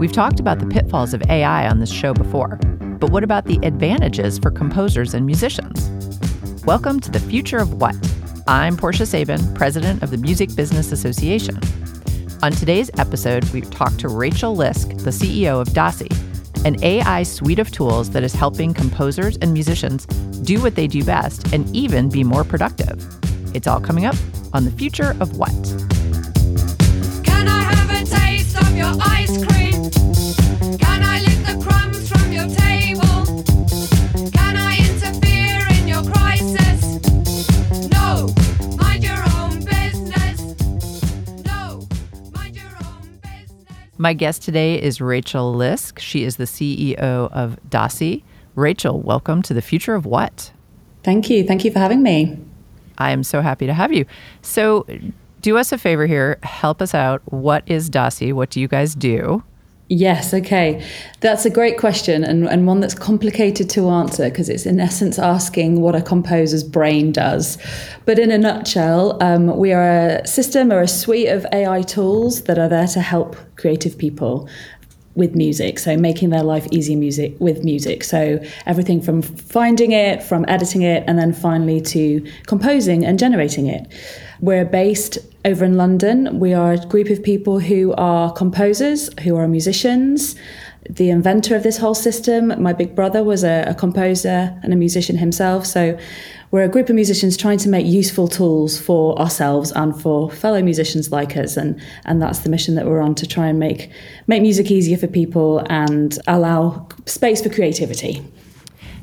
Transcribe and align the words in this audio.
We've 0.00 0.10
talked 0.10 0.40
about 0.40 0.60
the 0.60 0.66
pitfalls 0.66 1.12
of 1.12 1.22
AI 1.28 1.68
on 1.68 1.78
this 1.78 1.92
show 1.92 2.14
before, 2.14 2.58
but 2.98 3.10
what 3.10 3.22
about 3.22 3.44
the 3.44 3.58
advantages 3.62 4.38
for 4.38 4.50
composers 4.50 5.12
and 5.12 5.26
musicians? 5.26 5.90
Welcome 6.64 7.00
to 7.00 7.10
the 7.10 7.20
Future 7.20 7.58
of 7.58 7.74
What. 7.74 7.94
I'm 8.46 8.78
Portia 8.78 9.04
Sabin, 9.04 9.52
president 9.52 10.02
of 10.02 10.10
the 10.10 10.16
Music 10.16 10.56
Business 10.56 10.90
Association. 10.90 11.60
On 12.42 12.50
today's 12.50 12.90
episode, 12.96 13.44
we 13.50 13.60
talked 13.60 13.98
to 13.98 14.08
Rachel 14.08 14.56
Lyske, 14.56 15.04
the 15.04 15.10
CEO 15.10 15.60
of 15.60 15.68
DAACI, 15.68 16.64
an 16.64 16.82
AI 16.82 17.22
suite 17.22 17.58
of 17.58 17.70
tools 17.70 18.08
that 18.12 18.22
is 18.22 18.32
helping 18.32 18.72
composers 18.72 19.36
and 19.42 19.52
musicians 19.52 20.06
do 20.06 20.62
what 20.62 20.76
they 20.76 20.86
do 20.86 21.04
best 21.04 21.52
and 21.52 21.68
even 21.76 22.08
be 22.08 22.24
more 22.24 22.42
productive. 22.42 23.06
It's 23.54 23.66
all 23.66 23.82
coming 23.82 24.06
up 24.06 24.16
on 24.54 24.64
the 24.64 24.70
Future 24.70 25.14
of 25.20 25.36
What. 25.36 25.89
My 44.00 44.14
guest 44.14 44.42
today 44.42 44.80
is 44.80 45.02
Rachel 45.02 45.54
Lyske. 45.54 45.98
She 45.98 46.24
is 46.24 46.36
the 46.36 46.44
CEO 46.44 46.96
of 46.96 47.58
DAACI. 47.68 48.22
Rachel, 48.54 48.98
welcome 48.98 49.42
to 49.42 49.52
the 49.52 49.60
Future 49.60 49.94
of 49.94 50.06
What. 50.06 50.52
Thank 51.02 51.28
you. 51.28 51.44
Thank 51.44 51.66
you 51.66 51.70
for 51.70 51.80
having 51.80 52.02
me. 52.02 52.38
I 52.96 53.10
am 53.10 53.22
so 53.22 53.42
happy 53.42 53.66
to 53.66 53.74
have 53.74 53.92
you. 53.92 54.06
So, 54.40 54.86
do 55.42 55.58
us 55.58 55.70
a 55.70 55.76
favor 55.76 56.06
here. 56.06 56.38
Help 56.44 56.80
us 56.80 56.94
out. 56.94 57.20
What 57.26 57.62
is 57.66 57.90
DAACI? 57.90 58.32
What 58.32 58.48
do 58.48 58.58
you 58.58 58.68
guys 58.68 58.94
do? 58.94 59.44
Yes, 59.92 60.32
okay. 60.32 60.86
That's 61.18 61.44
a 61.44 61.50
great 61.50 61.76
question 61.76 62.22
and, 62.22 62.46
and 62.46 62.64
one 62.64 62.78
that's 62.78 62.94
complicated 62.94 63.68
to 63.70 63.88
answer 63.90 64.30
because 64.30 64.48
it's 64.48 64.64
in 64.64 64.78
essence 64.78 65.18
asking 65.18 65.80
what 65.80 65.96
a 65.96 66.00
composer's 66.00 66.62
brain 66.62 67.10
does. 67.10 67.58
But 68.06 68.20
in 68.20 68.30
a 68.30 68.38
nutshell, 68.38 69.20
um, 69.20 69.56
we 69.56 69.72
are 69.72 70.20
a 70.20 70.26
system 70.28 70.72
or 70.72 70.80
a 70.80 70.86
suite 70.86 71.26
of 71.26 71.44
AI 71.52 71.82
tools 71.82 72.42
that 72.42 72.56
are 72.56 72.68
there 72.68 72.86
to 72.86 73.00
help 73.00 73.34
creative 73.56 73.98
people 73.98 74.48
with 75.14 75.34
music. 75.34 75.78
So 75.78 75.96
making 75.96 76.30
their 76.30 76.42
life 76.42 76.66
easier 76.70 76.96
music 76.96 77.34
with 77.40 77.64
music. 77.64 78.04
So 78.04 78.42
everything 78.66 79.00
from 79.02 79.22
finding 79.22 79.92
it 79.92 80.22
from 80.22 80.44
editing 80.48 80.82
it 80.82 81.02
and 81.06 81.18
then 81.18 81.32
finally 81.32 81.80
to 81.80 82.24
composing 82.46 83.04
and 83.04 83.18
generating 83.18 83.66
it. 83.66 83.90
We're 84.40 84.64
based 84.64 85.18
over 85.44 85.64
in 85.64 85.76
london. 85.76 86.38
We 86.38 86.54
are 86.54 86.72
a 86.72 86.86
group 86.86 87.08
of 87.10 87.22
people 87.22 87.58
who 87.58 87.92
are 87.94 88.32
composers 88.32 89.10
who 89.20 89.36
are 89.36 89.48
musicians. 89.48 90.36
The 90.88 91.10
inventor 91.10 91.56
of 91.56 91.62
this 91.62 91.78
whole 91.78 91.94
system 91.94 92.62
my 92.62 92.72
big 92.72 92.94
brother 92.94 93.24
was 93.24 93.42
a, 93.42 93.64
a 93.66 93.74
composer 93.74 94.58
and 94.62 94.72
a 94.72 94.76
musician 94.76 95.16
himself. 95.16 95.66
So 95.66 95.98
we're 96.50 96.64
a 96.64 96.68
group 96.68 96.88
of 96.88 96.94
musicians 96.94 97.36
trying 97.36 97.58
to 97.58 97.68
make 97.68 97.86
useful 97.86 98.26
tools 98.26 98.80
for 98.80 99.18
ourselves 99.18 99.70
and 99.72 100.00
for 100.00 100.30
fellow 100.30 100.62
musicians 100.62 101.12
like 101.12 101.36
us 101.36 101.56
and 101.56 101.80
and 102.04 102.20
that's 102.20 102.40
the 102.40 102.48
mission 102.48 102.74
that 102.74 102.86
we're 102.86 103.00
on 103.00 103.14
to 103.14 103.26
try 103.26 103.46
and 103.46 103.58
make 103.58 103.90
make 104.26 104.42
music 104.42 104.70
easier 104.70 104.96
for 104.96 105.06
people 105.06 105.64
and 105.70 106.18
allow 106.26 106.88
space 107.06 107.42
for 107.42 107.50
creativity 107.50 108.22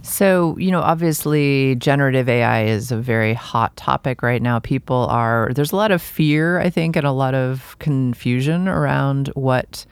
So, 0.04 0.56
you 0.58 0.72
know, 0.72 0.80
obviously 0.80 1.76
generative 1.76 2.30
AI 2.30 2.64
is 2.64 2.94
a 2.94 2.98
very 2.98 3.34
hot 3.34 3.76
topic 3.76 4.22
right 4.22 4.42
now. 4.42 4.60
People 4.60 5.08
are, 5.10 5.52
there's 5.54 5.74
a 5.74 5.76
lot 5.76 5.92
of 5.92 6.02
fear, 6.02 6.60
I 6.60 6.70
think, 6.70 6.96
and 6.96 7.06
a 7.06 7.12
lot 7.12 7.36
of 7.36 7.76
confusion 7.80 8.70
around 8.70 9.28
what 9.36 9.86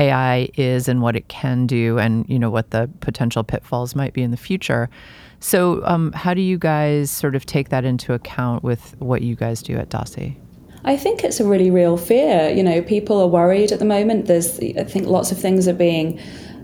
AI 0.00 0.48
is 0.54 0.88
and 0.88 1.02
what 1.02 1.14
it 1.14 1.28
can 1.28 1.66
do 1.66 1.98
and, 1.98 2.24
you 2.28 2.38
know, 2.38 2.50
what 2.50 2.70
the 2.70 2.90
potential 3.00 3.44
pitfalls 3.44 3.94
might 3.94 4.14
be 4.14 4.22
in 4.22 4.30
the 4.30 4.36
future. 4.36 4.88
So, 5.40 5.84
um, 5.84 6.12
how 6.12 6.34
do 6.34 6.40
you 6.40 6.58
guys 6.58 7.10
sort 7.10 7.34
of 7.34 7.44
take 7.44 7.68
that 7.68 7.84
into 7.84 8.14
account 8.14 8.62
with 8.62 8.94
what 8.98 9.22
you 9.22 9.36
guys 9.36 9.62
do 9.62 9.76
at 9.76 9.90
DAACI? 9.90 10.36
I 10.84 10.96
think 10.96 11.22
it's 11.22 11.40
a 11.40 11.44
really 11.44 11.70
real 11.70 11.98
fear. 11.98 12.48
You 12.48 12.62
know, 12.62 12.80
people 12.80 13.20
are 13.20 13.26
worried 13.26 13.72
at 13.72 13.78
the 13.78 13.84
moment. 13.84 14.26
There's, 14.26 14.58
I 14.60 14.84
think, 14.84 15.06
lots 15.06 15.30
of 15.30 15.38
things 15.38 15.68
are 15.68 15.74
being 15.74 16.18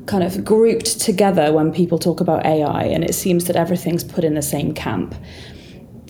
kind 0.07 0.25
of 0.25 0.45
grouped 0.45 1.01
together 1.01 1.53
when 1.53 1.73
people 1.73 1.99
talk 1.99 2.21
about 2.21 2.47
AI, 2.47 2.85
and 2.85 3.05
it 3.05 3.15
seems 3.15 3.45
that 3.47 3.57
everything's 3.57 4.05
put 4.05 4.25
in 4.25 4.35
the 4.35 4.43
same 4.43 4.73
camp. 4.73 5.15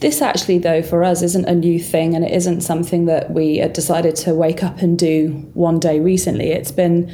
This 0.01 0.21
actually, 0.21 0.59
though, 0.59 0.83
for 0.83 1.03
us 1.03 1.23
isn't 1.23 1.47
a 1.47 1.55
new 1.55 1.81
thing, 1.81 2.15
and 2.15 2.25
it 2.25 2.33
isn't 2.33 2.61
something 2.61 3.07
that 3.07 3.31
we 3.31 3.67
decided 3.69 4.15
to 4.17 4.35
wake 4.35 4.63
up 4.63 4.79
and 4.79 4.99
do 4.99 5.51
one 5.55 5.79
day 5.79 6.01
recently. 6.01 6.51
It's 6.51 6.73
been 6.73 7.11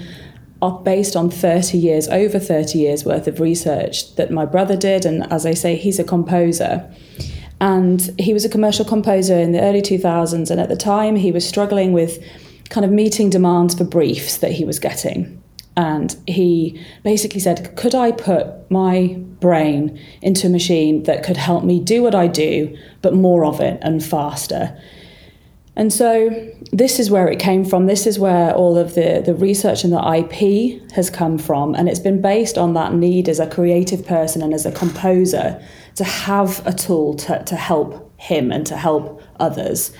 based 0.85 1.17
on 1.17 1.31
30 1.31 1.79
years, 1.79 2.09
over 2.09 2.39
30 2.39 2.79
years 2.79 3.05
worth 3.05 3.27
of 3.27 3.41
research 3.41 4.15
that 4.17 4.31
my 4.31 4.45
brother 4.45 4.77
did, 4.77 5.05
and 5.05 5.31
as 5.33 5.45
I 5.45 5.55
say, 5.55 5.77
he's 5.77 5.99
a 5.99 6.05
composer. 6.05 6.89
And 7.61 8.01
he 8.19 8.33
was 8.33 8.45
a 8.45 8.49
commercial 8.49 8.85
composer 8.85 9.39
in 9.39 9.53
the 9.53 9.61
early 9.61 9.83
2000s, 9.83 10.51
and 10.51 10.61
at 10.61 10.69
the 10.69 10.77
time 10.77 11.17
he 11.17 11.33
was 11.33 11.49
struggling 11.49 11.93
with 11.93 12.25
kind 12.69 12.85
of 12.85 12.93
meeting 12.93 13.29
demands 13.29 13.75
for 13.75 13.85
briefs 13.85 14.39
that 14.39 14.53
he 14.53 14.65
was 14.65 14.79
getting. 14.79 15.42
And 15.77 16.17
he 16.27 16.85
basically 17.03 17.41
said, 17.41 17.77
Could 17.77 17.95
I 17.95 18.13
put 18.13 18.71
my 18.71 19.17
brain 19.41 19.99
into 20.21 20.47
a 20.47 20.51
machine 20.51 21.05
that 21.05 21.25
could 21.25 21.37
help 21.37 21.65
me 21.65 21.81
do 21.81 22.03
what 22.03 22.15
I 22.15 22.27
do, 22.27 22.77
but 23.01 23.15
more 23.15 23.45
of 23.45 23.61
it 23.61 23.79
and 23.83 24.05
faster? 24.05 24.79
And 25.75 25.91
so 25.91 26.29
this 26.71 27.01
is 27.01 27.11
where 27.11 27.29
it 27.29 27.39
came 27.39 27.65
from. 27.65 27.87
This 27.87 28.07
is 28.07 28.19
where 28.19 28.55
all 28.55 28.77
of 28.77 28.95
the, 28.95 29.23
the 29.25 29.35
research 29.35 29.85
and 29.85 29.93
the 29.93 30.17
IP 30.17 30.93
has 30.93 31.09
come 31.09 31.39
from. 31.39 31.75
And 31.75 31.89
it's 31.89 31.99
been 31.99 32.21
based 32.21 32.59
on 32.59 32.75
that 32.75 32.93
need 32.93 33.29
as 33.29 33.41
a 33.41 33.47
creative 33.47 34.07
person 34.07 34.43
and 34.43 34.53
as 34.53 34.67
a 34.67 34.73
composer 34.73 35.63
to 35.95 36.05
have 36.05 36.65
a 36.67 36.73
tool 36.75 37.15
to, 37.15 37.43
to 37.45 37.57
help 37.57 38.13
him 38.21 38.53
and 38.53 38.67
to 38.67 38.77
help 38.77 39.23
others. 39.41 39.93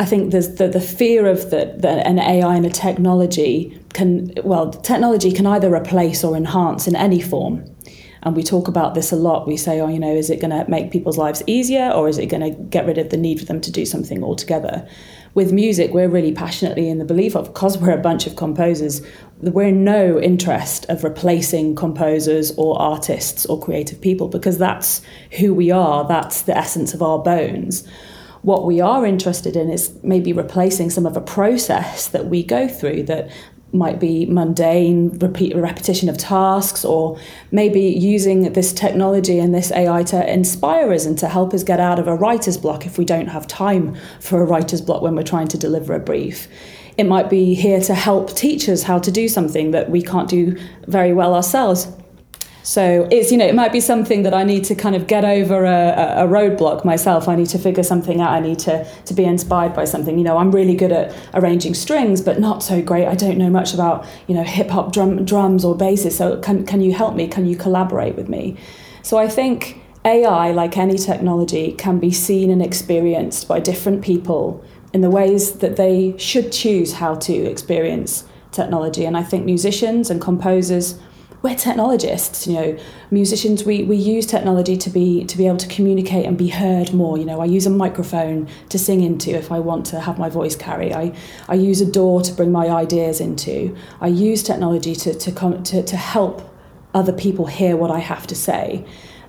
I 0.00 0.04
think 0.04 0.30
there's 0.30 0.54
the, 0.54 0.68
the 0.68 0.80
fear 0.80 1.26
of 1.26 1.50
that 1.50 1.82
that 1.82 2.06
an 2.06 2.20
AI 2.20 2.54
and 2.54 2.64
a 2.64 2.70
technology 2.70 3.76
can, 3.98 4.32
well, 4.44 4.70
technology 4.70 5.32
can 5.32 5.46
either 5.46 5.74
replace 5.74 6.22
or 6.24 6.36
enhance 6.36 6.86
in 6.86 6.94
any 6.94 7.20
form. 7.20 7.64
And 8.22 8.34
we 8.34 8.42
talk 8.42 8.68
about 8.68 8.94
this 8.94 9.12
a 9.12 9.16
lot. 9.16 9.46
We 9.46 9.56
say, 9.56 9.80
oh, 9.80 9.88
you 9.88 9.98
know, 9.98 10.14
is 10.14 10.30
it 10.30 10.40
going 10.40 10.50
to 10.50 10.68
make 10.70 10.90
people's 10.90 11.18
lives 11.18 11.42
easier 11.46 11.90
or 11.90 12.08
is 12.08 12.18
it 12.18 12.26
going 12.26 12.42
to 12.42 12.60
get 12.62 12.86
rid 12.86 12.98
of 12.98 13.10
the 13.10 13.16
need 13.16 13.38
for 13.38 13.44
them 13.44 13.60
to 13.60 13.70
do 13.72 13.84
something 13.84 14.22
altogether? 14.22 14.88
With 15.34 15.52
music, 15.52 15.92
we're 15.92 16.08
really 16.08 16.32
passionately 16.32 16.88
in 16.88 16.98
the 16.98 17.04
belief 17.04 17.36
of, 17.36 17.52
because 17.52 17.78
we're 17.78 17.92
a 17.92 18.00
bunch 18.02 18.26
of 18.26 18.34
composers, 18.34 19.02
we're 19.40 19.68
in 19.68 19.84
no 19.84 20.18
interest 20.20 20.84
of 20.88 21.04
replacing 21.04 21.74
composers 21.76 22.52
or 22.56 22.80
artists 22.80 23.46
or 23.46 23.60
creative 23.60 24.00
people 24.00 24.28
because 24.28 24.58
that's 24.58 25.00
who 25.38 25.54
we 25.54 25.70
are, 25.70 26.06
that's 26.06 26.42
the 26.42 26.56
essence 26.56 26.94
of 26.94 27.02
our 27.02 27.18
bones. 27.18 27.86
What 28.42 28.66
we 28.66 28.80
are 28.80 29.06
interested 29.06 29.54
in 29.56 29.70
is 29.70 29.96
maybe 30.02 30.32
replacing 30.32 30.90
some 30.90 31.06
of 31.06 31.16
a 31.16 31.20
process 31.20 32.08
that 32.08 32.26
we 32.26 32.42
go 32.42 32.68
through 32.68 33.04
that 33.04 33.30
might 33.72 34.00
be 34.00 34.24
mundane 34.26 35.10
repeat 35.18 35.54
repetition 35.54 36.08
of 36.08 36.16
tasks 36.16 36.84
or 36.84 37.18
maybe 37.50 37.80
using 37.80 38.52
this 38.52 38.72
technology 38.72 39.38
and 39.38 39.54
this 39.54 39.70
AI 39.72 40.02
to 40.02 40.32
inspire 40.32 40.92
us 40.92 41.04
and 41.04 41.18
to 41.18 41.28
help 41.28 41.52
us 41.52 41.62
get 41.62 41.78
out 41.78 41.98
of 41.98 42.08
a 42.08 42.14
writer's 42.14 42.56
block 42.56 42.86
if 42.86 42.96
we 42.96 43.04
don't 43.04 43.26
have 43.26 43.46
time 43.46 43.94
for 44.20 44.40
a 44.40 44.44
writer's 44.44 44.80
block 44.80 45.02
when 45.02 45.14
we're 45.14 45.22
trying 45.22 45.48
to 45.48 45.58
deliver 45.58 45.94
a 45.94 46.00
brief. 46.00 46.48
It 46.96 47.04
might 47.04 47.30
be 47.30 47.54
here 47.54 47.80
to 47.82 47.94
help 47.94 48.34
teachers 48.34 48.82
how 48.82 48.98
to 48.98 49.12
do 49.12 49.28
something 49.28 49.70
that 49.70 49.90
we 49.90 50.02
can't 50.02 50.28
do 50.28 50.56
very 50.86 51.12
well 51.12 51.34
ourselves. 51.34 51.86
So 52.68 53.08
it's, 53.10 53.32
you 53.32 53.38
know, 53.38 53.46
it 53.46 53.54
might 53.54 53.72
be 53.72 53.80
something 53.80 54.24
that 54.24 54.34
I 54.34 54.44
need 54.44 54.62
to 54.64 54.74
kind 54.74 54.94
of 54.94 55.06
get 55.06 55.24
over 55.24 55.64
a, 55.64 56.24
a 56.24 56.28
roadblock 56.28 56.84
myself. 56.84 57.26
I 57.26 57.34
need 57.34 57.48
to 57.48 57.58
figure 57.58 57.82
something 57.82 58.20
out. 58.20 58.32
I 58.32 58.40
need 58.40 58.58
to, 58.58 58.86
to 59.06 59.14
be 59.14 59.24
inspired 59.24 59.72
by 59.72 59.86
something. 59.86 60.18
You 60.18 60.24
know, 60.24 60.36
I'm 60.36 60.50
really 60.50 60.74
good 60.74 60.92
at 60.92 61.16
arranging 61.32 61.72
strings, 61.72 62.20
but 62.20 62.40
not 62.40 62.62
so 62.62 62.82
great. 62.82 63.06
I 63.06 63.14
don't 63.14 63.38
know 63.38 63.48
much 63.48 63.72
about, 63.72 64.04
you 64.26 64.34
know, 64.34 64.42
hip 64.42 64.68
hop 64.68 64.92
drum, 64.92 65.24
drums 65.24 65.64
or 65.64 65.74
basses. 65.74 66.18
So 66.18 66.36
can, 66.42 66.66
can 66.66 66.82
you 66.82 66.92
help 66.92 67.14
me? 67.14 67.26
Can 67.26 67.46
you 67.46 67.56
collaborate 67.56 68.16
with 68.16 68.28
me? 68.28 68.58
So 69.02 69.16
I 69.16 69.28
think 69.28 69.80
AI, 70.04 70.50
like 70.50 70.76
any 70.76 70.98
technology, 70.98 71.72
can 71.72 71.98
be 71.98 72.10
seen 72.10 72.50
and 72.50 72.60
experienced 72.60 73.48
by 73.48 73.60
different 73.60 74.02
people 74.02 74.62
in 74.92 75.00
the 75.00 75.08
ways 75.08 75.60
that 75.60 75.76
they 75.76 76.18
should 76.18 76.52
choose 76.52 76.92
how 76.92 77.14
to 77.14 77.32
experience 77.32 78.24
technology. 78.52 79.06
And 79.06 79.16
I 79.16 79.22
think 79.22 79.46
musicians 79.46 80.10
and 80.10 80.20
composers 80.20 80.98
we're 81.42 81.54
technologists 81.54 82.46
you 82.46 82.54
know 82.54 82.78
musicians 83.10 83.64
we, 83.64 83.84
we 83.84 83.96
use 83.96 84.26
technology 84.26 84.76
to 84.76 84.90
be 84.90 85.24
to 85.24 85.36
be 85.36 85.46
able 85.46 85.56
to 85.56 85.68
communicate 85.68 86.26
and 86.26 86.36
be 86.36 86.48
heard 86.48 86.92
more 86.92 87.16
you 87.16 87.24
know 87.24 87.40
i 87.40 87.44
use 87.44 87.66
a 87.66 87.70
microphone 87.70 88.48
to 88.68 88.78
sing 88.78 89.02
into 89.02 89.30
if 89.30 89.52
i 89.52 89.58
want 89.58 89.86
to 89.86 90.00
have 90.00 90.18
my 90.18 90.28
voice 90.28 90.56
carry 90.56 90.92
i, 90.94 91.14
I 91.48 91.54
use 91.54 91.80
a 91.80 91.90
DAW 91.90 92.20
to 92.22 92.32
bring 92.32 92.50
my 92.50 92.68
ideas 92.68 93.20
into 93.20 93.76
i 94.00 94.08
use 94.08 94.42
technology 94.42 94.94
to, 94.96 95.14
to, 95.14 95.32
come, 95.32 95.62
to, 95.64 95.82
to 95.82 95.96
help 95.96 96.54
other 96.94 97.12
people 97.12 97.46
hear 97.46 97.76
what 97.76 97.90
i 97.90 97.98
have 97.98 98.26
to 98.26 98.34
say 98.34 98.84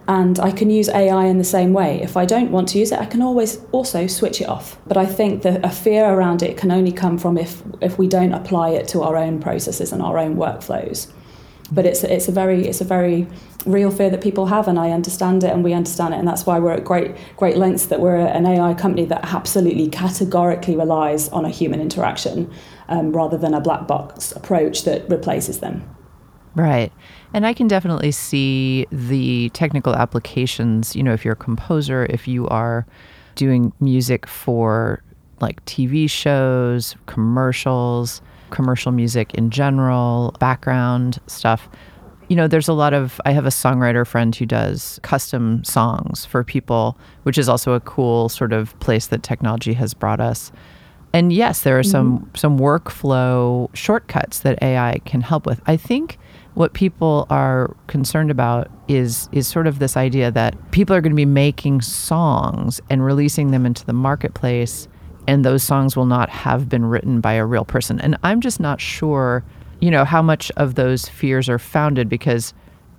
and 0.08 0.40
I 0.40 0.50
can 0.50 0.72
use 0.72 0.90
AI 0.90 1.26
in 1.26 1.38
the 1.38 1.44
same 1.44 1.72
way. 1.72 2.02
If 2.02 2.18
I 2.18 2.26
don't 2.26 2.50
want 2.50 2.68
to 2.70 2.80
use 2.80 2.92
it, 2.92 2.98
I 2.98 3.06
can 3.06 3.22
always 3.22 3.60
also 3.72 4.08
switch 4.08 4.42
it 4.42 4.50
off. 4.50 4.80
But 4.88 4.98
I 4.98 5.06
think 5.06 5.44
that 5.44 5.64
a 5.64 5.70
fear 5.70 6.04
around 6.04 6.42
it 6.42 6.58
can 6.58 6.72
only 6.72 6.92
come 6.92 7.20
from 7.20 7.38
if 7.38 7.62
if 7.80 8.00
we 8.00 8.08
don't 8.08 8.34
apply 8.34 8.70
it 8.70 8.88
to 8.88 9.04
our 9.04 9.16
own 9.16 9.40
processes 9.40 9.94
and 9.94 10.02
our 10.02 10.18
own 10.18 10.36
workflows. 10.36 11.12
But 11.72 11.86
it's 11.86 12.04
it's 12.04 12.28
a 12.28 12.32
very 12.32 12.68
it's 12.68 12.82
a 12.82 12.86
very 12.86 13.28
real 13.66 13.92
fear 13.92 14.10
that 14.10 14.22
people 14.22 14.48
have, 14.48 14.68
and 14.68 14.80
I 14.80 14.92
understand 14.92 15.44
it, 15.44 15.52
and 15.52 15.64
we 15.64 15.74
understand 15.74 16.14
it, 16.14 16.18
and 16.18 16.28
that's 16.28 16.46
why 16.46 16.60
we're 16.60 16.74
at 16.74 16.84
great 16.84 17.16
great 17.38 17.58
lengths 17.58 17.88
that 17.88 18.00
we're 18.00 18.16
an 18.16 18.46
AI 18.46 18.74
company 18.74 19.06
that 19.06 19.34
absolutely 19.34 19.88
categorically 19.90 20.76
relies 20.76 21.30
on 21.30 21.46
a 21.46 21.50
human 21.50 21.80
interaction 21.80 22.52
um, 22.88 23.12
rather 23.12 23.38
than 23.38 23.54
a 23.54 23.62
black 23.62 23.88
box 23.88 24.32
approach 24.32 24.84
that 24.84 25.08
replaces 25.10 25.60
them. 25.60 25.84
Right. 26.56 26.92
And 27.34 27.46
I 27.46 27.54
can 27.54 27.68
definitely 27.68 28.12
see 28.12 28.88
the 28.92 29.50
technical 29.50 29.96
applications. 29.96 30.96
You 30.96 31.04
know, 31.04 31.14
if 31.14 31.24
you're 31.24 31.34
a 31.34 31.38
composer, 31.38 32.08
if 32.10 32.28
you 32.28 32.48
are 32.48 32.86
doing 33.36 33.72
music 33.80 34.28
for 34.28 35.04
like 35.40 35.64
TV 35.66 36.10
shows, 36.10 36.96
commercials, 37.06 38.22
commercial 38.50 38.92
music 38.92 39.34
in 39.34 39.50
general, 39.50 40.36
background 40.40 41.20
stuff. 41.28 41.70
You 42.28 42.36
know, 42.36 42.48
there's 42.48 42.68
a 42.68 42.74
lot 42.74 42.94
of, 42.94 43.20
I 43.26 43.32
have 43.32 43.46
a 43.46 43.50
songwriter 43.50 44.06
friend 44.06 44.36
who 44.36 44.46
does 44.46 45.00
custom 45.02 45.64
songs 45.64 46.26
for 46.26 46.44
people, 46.44 46.98
which 47.24 47.38
is 47.38 47.50
also 47.50 47.74
a 47.74 47.80
cool 47.80 48.30
sort 48.30 48.54
of 48.54 48.80
place 48.80 49.08
that 49.08 49.24
technology 49.24 49.74
has 49.74 49.94
brought 49.94 50.20
us. 50.20 50.52
And 51.14 51.34
yes, 51.34 51.64
there 51.64 51.80
are 51.80 51.84
some 51.84 52.20
mm-hmm. 52.20 52.36
some 52.36 52.60
workflow 52.60 53.76
shortcuts 53.76 54.40
that 54.40 54.62
AI 54.62 55.00
can 55.06 55.22
help 55.22 55.46
with. 55.46 55.62
I 55.66 55.76
think 55.76 56.20
what 56.54 56.74
people 56.74 57.26
are 57.30 57.76
concerned 57.88 58.30
about 58.30 58.70
is 58.88 59.28
is 59.32 59.48
sort 59.48 59.66
of 59.66 59.80
this 59.80 59.98
idea 59.98 60.30
that 60.32 60.72
people 60.72 60.96
are 60.96 61.02
going 61.02 61.12
to 61.12 61.16
be 61.16 61.26
making 61.26 61.82
songs 61.82 62.80
and 62.90 63.04
releasing 63.04 63.52
them 63.52 63.66
into 63.66 63.86
the 63.86 63.94
marketplace 63.94 64.88
and 65.30 65.46
those 65.46 65.64
songs 65.64 65.96
will 65.96 66.06
not 66.18 66.30
have 66.30 66.62
been 66.74 66.86
written 66.86 67.22
by 67.22 67.34
a 67.34 67.46
real 67.46 67.66
person. 67.66 68.00
And 68.02 68.18
I'm 68.24 68.42
just 68.42 68.60
not 68.60 68.82
sure, 68.82 69.44
you 69.80 69.92
know, 69.92 70.04
how 70.14 70.22
much 70.32 70.52
of 70.58 70.74
those 70.76 71.08
fears 71.08 71.48
are 71.50 71.60
founded 71.60 72.10
because 72.10 72.54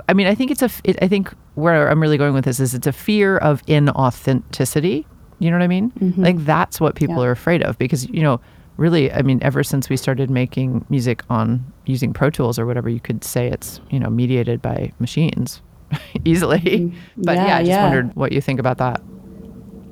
I 0.09 0.13
mean, 0.15 0.27
I 0.27 0.35
think 0.35 0.51
it's 0.51 0.63
a 0.63 0.71
it, 0.85 0.97
I 1.03 1.09
think 1.09 1.33
where 1.55 1.89
I'm 1.91 2.01
really 2.01 2.19
going 2.19 2.35
with 2.35 2.45
this 2.45 2.61
is 2.61 2.75
it's 2.75 2.87
a 2.87 2.93
fear 2.93 3.37
of 3.39 3.63
inauthenticity. 3.67 5.05
You 5.39 5.51
know 5.51 5.57
what 5.59 5.65
I 5.65 5.69
mean? 5.69 5.91
Mm-hmm. 5.93 6.23
Like 6.25 6.39
that's 6.45 6.81
what 6.81 6.95
people 6.95 7.17
Yeah. 7.17 7.29
are 7.29 7.31
afraid 7.33 7.63
of 7.63 7.79
because 7.79 8.09
you 8.09 8.23
know, 8.23 8.41
really, 8.77 9.13
I 9.13 9.23
mean, 9.23 9.39
ever 9.43 9.63
since 9.65 9.89
we 9.89 9.97
started 9.97 10.31
making 10.31 10.85
music 10.89 11.23
on 11.31 11.65
using 11.87 12.13
Pro 12.13 12.31
Tools 12.31 12.59
or 12.59 12.67
whatever, 12.67 12.89
you 12.89 13.01
could 13.01 13.25
say 13.25 13.47
it's 13.49 13.81
you 13.91 13.99
know 14.01 14.11
mediated 14.11 14.61
by 14.63 14.93
machines 14.99 15.63
easily. 16.25 16.59
Mm-hmm. 16.61 17.23
But 17.29 17.37
yeah, 17.37 17.47
Yeah, 17.47 17.57
I 17.57 17.61
just 17.61 17.69
yeah. 17.71 17.85
wondered 17.85 18.17
what 18.17 18.33
you 18.33 18.41
think 18.41 18.61
about 18.61 18.79
that. 18.79 19.01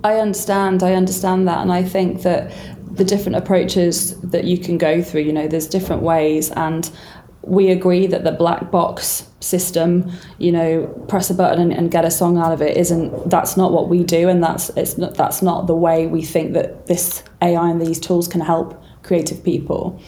I 0.05 0.19
understand, 0.19 0.83
I 0.83 0.95
understand 0.95 1.49
that, 1.49 1.59
and 1.59 1.73
I 1.73 1.83
think 1.83 2.23
that 2.23 2.53
the 2.91 3.05
different 3.05 3.37
approaches 3.37 4.21
that 4.21 4.45
you 4.45 4.59
can 4.59 4.79
go 4.79 5.03
through, 5.03 5.23
you 5.23 5.33
know, 5.33 5.49
there's 5.49 5.67
different 5.67 6.03
ways, 6.03 6.51
and 6.53 6.91
we 7.43 7.71
agree 7.71 8.07
that 8.07 8.25
the 8.25 8.33
black 8.33 8.71
box 8.71 9.29
system, 9.41 10.11
you 10.39 10.53
know, 10.53 10.87
press 11.09 11.31
a 11.31 11.35
button 11.35 11.61
and, 11.61 11.73
and 11.73 11.91
get 11.91 12.05
a 12.05 12.11
song 12.11 12.37
out 12.37 12.53
of 12.53 12.61
it, 12.61 12.77
isn't 12.77 13.31
that's 13.31 13.57
not 13.57 13.73
what 13.73 13.89
we 13.89 14.05
do, 14.05 14.29
and 14.29 14.43
that's 14.43 14.71
it's 14.71 14.99
not 14.99 15.15
that's 15.15 15.43
not 15.43 15.67
the 15.67 15.75
way 15.75 16.07
we 16.07 16.23
think 16.23 16.53
that 16.53 16.87
this 16.87 17.23
AI 17.43 17.71
and 17.71 17.81
these 17.81 17.99
tools 17.99 18.29
can 18.29 18.41
help 18.41 18.83
creative 19.03 19.43
people. 19.43 20.01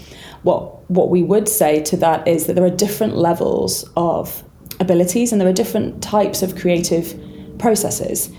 What 0.43 0.90
what 0.90 1.10
we 1.10 1.22
would 1.22 1.48
say 1.48 1.82
to 1.84 1.96
that 1.98 2.26
is 2.28 2.46
that 2.46 2.54
there 2.54 2.64
are 2.64 2.70
different 2.70 3.16
levels 3.16 3.88
of 3.96 4.44
abilities, 4.78 5.32
and 5.32 5.40
there 5.40 5.48
are 5.48 5.52
different 5.52 6.02
types 6.02 6.43
of 6.43 6.56
creative 6.56 7.19
processes. 7.58 8.31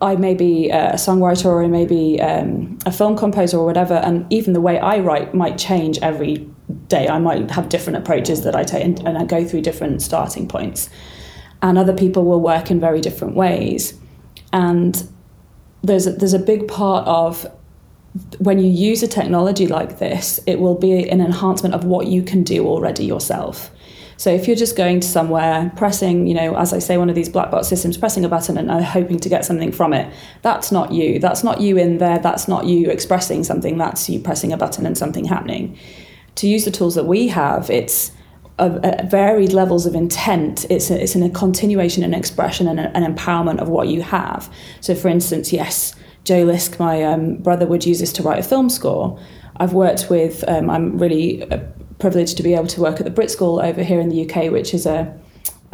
I 0.00 0.16
may 0.16 0.34
be 0.34 0.70
a 0.70 0.94
songwriter 0.94 1.46
or 1.46 1.62
I 1.62 1.68
may 1.68 1.86
be 1.86 2.20
um, 2.20 2.78
a 2.84 2.92
film 2.92 3.16
composer 3.16 3.58
or 3.58 3.64
whatever, 3.64 3.94
and 3.94 4.30
even 4.32 4.52
the 4.52 4.60
way 4.60 4.78
I 4.78 4.98
write 4.98 5.34
might 5.34 5.56
change 5.56 5.98
every 6.02 6.48
day. 6.88 7.08
I 7.08 7.18
might 7.18 7.50
have 7.50 7.68
different 7.68 7.98
approaches 7.98 8.42
that 8.42 8.56
I 8.56 8.64
take, 8.64 8.84
and, 8.84 8.98
and 9.06 9.16
I 9.16 9.24
go 9.24 9.44
through 9.44 9.62
different 9.62 10.02
starting 10.02 10.48
points. 10.48 10.90
And 11.62 11.78
other 11.78 11.94
people 11.94 12.24
will 12.24 12.40
work 12.40 12.70
in 12.70 12.80
very 12.80 13.00
different 13.00 13.34
ways. 13.34 13.98
And 14.52 15.08
there's 15.82 16.06
a, 16.06 16.12
there's 16.12 16.34
a 16.34 16.38
big 16.38 16.68
part 16.68 17.06
of 17.06 17.46
when 18.38 18.58
you 18.58 18.70
use 18.70 19.02
a 19.02 19.08
technology 19.08 19.66
like 19.66 19.98
this, 19.98 20.38
it 20.46 20.60
will 20.60 20.76
be 20.76 21.08
an 21.08 21.20
enhancement 21.20 21.74
of 21.74 21.84
what 21.84 22.06
you 22.06 22.22
can 22.22 22.44
do 22.44 22.66
already 22.66 23.04
yourself. 23.04 23.70
So 24.16 24.30
if 24.30 24.46
you're 24.46 24.56
just 24.56 24.76
going 24.76 25.00
to 25.00 25.06
somewhere, 25.08 25.72
pressing, 25.76 26.26
you 26.26 26.34
know, 26.34 26.56
as 26.56 26.72
I 26.72 26.78
say, 26.78 26.96
one 26.96 27.08
of 27.08 27.14
these 27.14 27.28
black 27.28 27.50
box 27.50 27.68
systems, 27.68 27.96
pressing 27.96 28.24
a 28.24 28.28
button 28.28 28.56
and 28.56 28.70
uh, 28.70 28.82
hoping 28.82 29.18
to 29.18 29.28
get 29.28 29.44
something 29.44 29.72
from 29.72 29.92
it, 29.92 30.12
that's 30.42 30.70
not 30.70 30.92
you. 30.92 31.18
That's 31.18 31.42
not 31.42 31.60
you 31.60 31.76
in 31.76 31.98
there. 31.98 32.18
That's 32.18 32.46
not 32.48 32.66
you 32.66 32.90
expressing 32.90 33.44
something. 33.44 33.78
That's 33.78 34.08
you 34.08 34.20
pressing 34.20 34.52
a 34.52 34.56
button 34.56 34.86
and 34.86 34.96
something 34.96 35.24
happening. 35.24 35.78
To 36.36 36.48
use 36.48 36.64
the 36.64 36.70
tools 36.70 36.94
that 36.94 37.04
we 37.06 37.28
have, 37.28 37.70
it's 37.70 38.12
a, 38.58 39.00
a 39.00 39.06
varied 39.06 39.52
levels 39.52 39.86
of 39.86 39.94
intent. 39.94 40.64
It's 40.70 40.90
a, 40.90 41.02
it's 41.02 41.14
in 41.14 41.22
a 41.22 41.30
continuation 41.30 42.02
and 42.04 42.14
expression 42.14 42.68
and 42.68 42.78
a- 42.80 42.96
an 42.96 43.14
empowerment 43.14 43.58
of 43.58 43.68
what 43.68 43.88
you 43.88 44.02
have. 44.02 44.52
So, 44.80 44.94
for 44.94 45.08
instance, 45.08 45.52
yes, 45.52 45.94
Joe 46.24 46.46
Lyske, 46.46 46.78
my 46.78 47.02
um, 47.02 47.36
brother, 47.36 47.66
would 47.66 47.84
use 47.84 48.00
this 48.00 48.12
to 48.14 48.22
write 48.22 48.38
a 48.38 48.42
film 48.42 48.70
score. 48.70 49.18
I've 49.56 49.72
worked 49.72 50.10
with. 50.10 50.44
Um, 50.48 50.70
I'm 50.70 50.98
really 50.98 51.48
uh, 51.50 51.60
privileged 51.98 52.36
to 52.36 52.42
be 52.42 52.54
able 52.54 52.66
to 52.68 52.80
work 52.80 52.98
at 52.98 53.04
the 53.04 53.10
Brit 53.10 53.30
School 53.30 53.60
over 53.60 53.82
here 53.82 54.00
in 54.00 54.08
the 54.08 54.28
UK, 54.28 54.50
which 54.50 54.74
is 54.74 54.86
a 54.86 55.18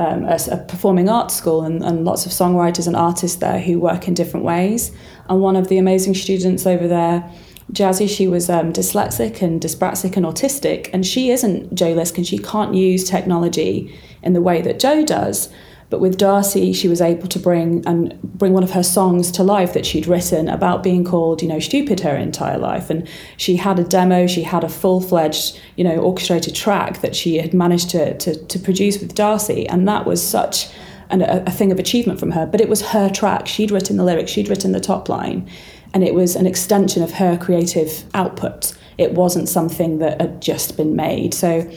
um, 0.00 0.24
a, 0.24 0.38
a 0.50 0.56
performing 0.56 1.10
arts 1.10 1.34
school 1.34 1.62
and, 1.62 1.84
and 1.84 2.06
lots 2.06 2.24
of 2.24 2.32
songwriters 2.32 2.86
and 2.86 2.96
artists 2.96 3.36
there 3.36 3.60
who 3.60 3.78
work 3.78 4.08
in 4.08 4.14
different 4.14 4.46
ways. 4.46 4.92
And 5.28 5.42
one 5.42 5.56
of 5.56 5.68
the 5.68 5.76
amazing 5.76 6.14
students 6.14 6.66
over 6.66 6.88
there, 6.88 7.30
Jazzy, 7.72 8.08
she 8.08 8.26
was 8.26 8.48
um, 8.48 8.72
dyslexic 8.72 9.42
and 9.42 9.60
dyspraxic 9.60 10.16
and 10.16 10.24
autistic, 10.24 10.88
and 10.94 11.06
she 11.06 11.30
isn't 11.30 11.74
Joe 11.74 11.94
Lyske 11.94 12.16
and 12.16 12.26
she 12.26 12.38
can't 12.38 12.74
use 12.74 13.08
technology 13.08 13.94
in 14.22 14.32
the 14.32 14.40
way 14.40 14.62
that 14.62 14.80
Joe 14.80 15.04
does. 15.04 15.50
But 15.90 16.00
with 16.00 16.18
DAACI, 16.18 16.74
she 16.74 16.86
was 16.86 17.00
able 17.00 17.26
to 17.26 17.38
bring 17.38 17.84
and 17.84 18.20
bring 18.22 18.52
one 18.52 18.62
of 18.62 18.70
her 18.70 18.82
songs 18.82 19.32
to 19.32 19.42
life 19.42 19.72
that 19.74 19.84
she'd 19.84 20.06
written 20.06 20.48
about 20.48 20.84
being 20.84 21.04
called, 21.04 21.42
you 21.42 21.48
know, 21.48 21.58
stupid 21.58 22.00
her 22.00 22.16
entire 22.16 22.58
life. 22.58 22.90
And 22.90 23.08
she 23.36 23.56
had 23.56 23.80
a 23.80 23.84
demo, 23.84 24.28
she 24.28 24.42
had 24.42 24.62
a 24.62 24.68
full 24.68 25.00
fledged, 25.00 25.60
you 25.76 25.82
know, 25.82 25.98
orchestrated 25.98 26.54
track 26.54 27.00
that 27.00 27.16
she 27.16 27.38
had 27.38 27.52
managed 27.52 27.90
to, 27.90 28.16
to, 28.18 28.36
to 28.36 28.58
produce 28.60 29.00
with 29.00 29.16
DAACI. 29.16 29.66
And 29.68 29.86
that 29.88 30.06
was 30.06 30.26
such 30.26 30.68
an, 31.10 31.22
a, 31.22 31.42
a 31.46 31.50
thing 31.50 31.72
of 31.72 31.80
achievement 31.80 32.20
from 32.20 32.30
her. 32.30 32.46
But 32.46 32.60
it 32.60 32.68
was 32.68 32.82
her 32.82 33.10
track. 33.10 33.48
She'd 33.48 33.72
written 33.72 33.96
the 33.96 34.04
lyrics, 34.04 34.30
she'd 34.30 34.48
written 34.48 34.70
the 34.70 34.80
top 34.80 35.08
line, 35.08 35.50
and 35.92 36.04
it 36.04 36.14
was 36.14 36.36
an 36.36 36.46
extension 36.46 37.02
of 37.02 37.14
her 37.14 37.36
creative 37.36 38.04
output. 38.14 38.74
It 38.96 39.14
wasn't 39.14 39.48
something 39.48 39.98
that 39.98 40.20
had 40.20 40.40
just 40.40 40.76
been 40.76 40.94
made. 40.94 41.34
So 41.34 41.68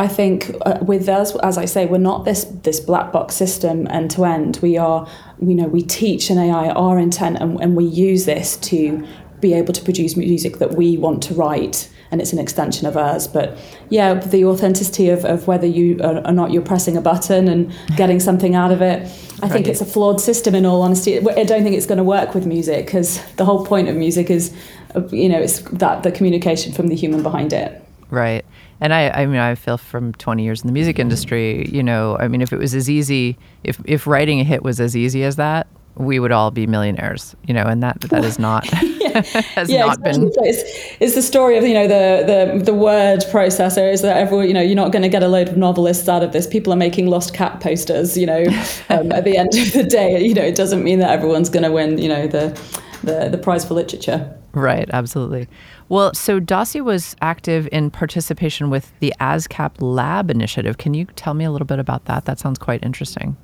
I 0.00 0.08
think 0.08 0.50
uh, 0.64 0.78
with 0.80 1.10
us, 1.10 1.36
as 1.36 1.58
I 1.58 1.66
say, 1.66 1.84
we're 1.84 1.98
not 1.98 2.24
this 2.24 2.44
this 2.62 2.80
black 2.80 3.12
box 3.12 3.34
system 3.34 3.86
end 3.88 4.10
to 4.12 4.24
end. 4.24 4.58
We 4.62 4.78
are, 4.78 5.06
you 5.42 5.54
know, 5.54 5.68
we 5.68 5.82
teach 5.82 6.30
an 6.30 6.38
AI 6.38 6.70
our 6.70 6.98
intent, 6.98 7.36
and, 7.38 7.60
and 7.60 7.76
we 7.76 7.84
use 7.84 8.24
this 8.24 8.56
to 8.70 9.06
be 9.40 9.52
able 9.52 9.74
to 9.74 9.82
produce 9.84 10.16
music 10.16 10.56
that 10.56 10.72
we 10.74 10.96
want 10.96 11.22
to 11.24 11.34
write, 11.34 11.90
and 12.10 12.22
it's 12.22 12.32
an 12.32 12.38
extension 12.38 12.86
of 12.86 12.96
ours. 12.96 13.28
But 13.28 13.58
yeah, 13.90 14.14
the 14.14 14.46
authenticity 14.46 15.10
of, 15.10 15.26
of 15.26 15.46
whether 15.46 15.66
you 15.66 15.98
are, 16.02 16.26
or 16.26 16.32
not 16.32 16.50
you're 16.50 16.62
pressing 16.72 16.96
a 16.96 17.02
button 17.02 17.46
and 17.46 17.70
getting 17.94 18.20
something 18.20 18.54
out 18.54 18.72
of 18.72 18.80
it. 18.80 19.02
I 19.42 19.48
think 19.48 19.66
Right. 19.66 19.68
it's 19.68 19.82
a 19.82 19.86
flawed 19.86 20.18
system. 20.18 20.54
In 20.54 20.64
all 20.64 20.80
honesty, 20.80 21.18
I 21.18 21.44
don't 21.44 21.62
think 21.62 21.76
it's 21.76 21.86
going 21.86 21.98
to 21.98 22.04
work 22.04 22.34
with 22.34 22.46
music 22.46 22.86
because 22.86 23.20
the 23.36 23.44
whole 23.44 23.66
point 23.66 23.90
of 23.90 23.96
music 23.96 24.30
is, 24.30 24.50
uh, 24.94 25.06
you 25.08 25.28
know, 25.28 25.40
it's 25.40 25.60
that 25.72 26.04
the 26.04 26.10
communication 26.10 26.72
from 26.72 26.88
the 26.88 26.96
human 26.96 27.22
behind 27.22 27.52
it. 27.52 27.82
Right. 28.10 28.44
And 28.80 28.92
I, 28.92 29.10
I 29.10 29.26
mean, 29.26 29.38
I 29.38 29.54
feel 29.54 29.78
from 29.78 30.12
20 30.14 30.42
years 30.42 30.62
in 30.62 30.66
the 30.66 30.72
music 30.72 30.98
industry, 30.98 31.68
you 31.68 31.82
know, 31.82 32.16
I 32.18 32.28
mean, 32.28 32.40
if 32.40 32.52
it 32.52 32.58
was 32.58 32.74
as 32.74 32.90
easy, 32.90 33.38
if, 33.62 33.80
if 33.84 34.06
writing 34.06 34.40
a 34.40 34.44
hit 34.44 34.62
was 34.62 34.80
as 34.80 34.96
easy 34.96 35.22
as 35.22 35.36
that, 35.36 35.66
we 35.96 36.18
would 36.18 36.32
all 36.32 36.50
be 36.50 36.66
millionaires, 36.66 37.36
you 37.46 37.54
know, 37.54 37.64
and 37.64 37.82
that, 37.82 38.00
that 38.00 38.24
is 38.24 38.38
not, 38.38 38.66
has 39.54 39.68
not 39.68 40.02
been. 40.02 40.32
So 40.32 40.44
it's, 40.44 40.62
it's 41.00 41.14
the 41.14 41.22
story 41.22 41.56
of 41.56 41.64
you 41.64 41.74
know 41.74 41.88
the, 41.88 42.24
the 42.56 42.64
the 42.64 42.74
word 42.74 43.20
processor 43.30 43.92
is 43.92 44.02
that 44.02 44.16
everyone 44.16 44.46
you 44.46 44.54
know 44.54 44.60
you're 44.60 44.76
not 44.76 44.92
going 44.92 45.02
to 45.02 45.08
get 45.08 45.22
a 45.22 45.28
load 45.28 45.48
of 45.48 45.56
novelists 45.56 46.08
out 46.08 46.22
of 46.22 46.32
this. 46.32 46.46
People 46.46 46.72
are 46.72 46.76
making 46.76 47.08
lost 47.08 47.34
cat 47.34 47.60
posters. 47.60 48.16
You 48.16 48.26
know, 48.26 48.44
um, 48.88 49.12
at 49.12 49.24
the 49.24 49.36
end 49.36 49.54
of 49.56 49.72
the 49.72 49.84
day, 49.84 50.22
you 50.22 50.34
know 50.34 50.42
it 50.42 50.54
doesn't 50.54 50.84
mean 50.84 51.00
that 51.00 51.10
everyone's 51.10 51.50
going 51.50 51.64
to 51.64 51.72
win. 51.72 51.98
You 51.98 52.08
know 52.08 52.26
the 52.26 52.60
the 53.02 53.28
the 53.28 53.38
prize 53.38 53.64
for 53.64 53.74
literature. 53.74 54.36
Right, 54.52 54.90
absolutely. 54.92 55.46
Well, 55.88 56.12
so 56.14 56.40
DAACI 56.40 56.82
was 56.82 57.14
active 57.20 57.68
in 57.70 57.90
participation 57.90 58.68
with 58.68 58.92
the 58.98 59.14
ASCAP 59.20 59.74
Lab 59.78 60.28
initiative. 60.28 60.76
Can 60.76 60.92
you 60.92 61.04
tell 61.04 61.34
me 61.34 61.44
a 61.44 61.52
little 61.52 61.66
bit 61.66 61.78
about 61.78 62.06
that? 62.06 62.24
That 62.24 62.40
sounds 62.40 62.58
quite 62.58 62.82
interesting. 62.82 63.36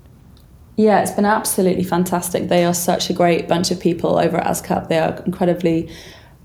Yeah, 0.76 1.00
it's 1.00 1.12
been 1.12 1.24
absolutely 1.24 1.84
fantastic. 1.84 2.48
They 2.48 2.64
are 2.64 2.74
such 2.74 3.08
a 3.08 3.12
great 3.12 3.48
bunch 3.48 3.70
of 3.70 3.80
people 3.80 4.18
over 4.18 4.36
at 4.36 4.46
ASCAP. 4.46 4.88
They 4.88 4.98
are 4.98 5.22
incredibly 5.24 5.88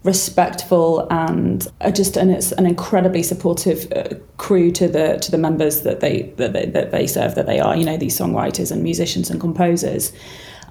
respectful 0.04 1.08
and 1.12 1.68
just 1.94 2.18
and 2.18 2.32
it's 2.32 2.52
an 2.54 2.66
incredibly 2.66 3.22
supportive 3.22 3.92
uh, 3.96 4.16
crew 4.38 4.72
to 4.72 4.88
the 4.88 5.18
to 5.22 5.30
the 5.30 5.38
members 5.38 5.82
that 5.82 6.00
they 6.00 6.24
that 6.38 6.54
they, 6.54 6.66
that 6.66 6.90
they 6.90 7.06
serve 7.06 7.36
that 7.36 7.46
they 7.46 7.60
are 7.60 7.78
you 7.78 7.86
know 7.86 7.98
these 7.98 8.18
songwriters 8.18 8.72
and 8.72 8.82
musicians 8.82 9.30
and 9.30 9.40
composers 9.40 10.12